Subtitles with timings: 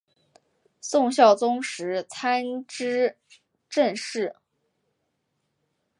[0.79, 3.19] 宋孝宗时参知
[3.69, 4.35] 政事。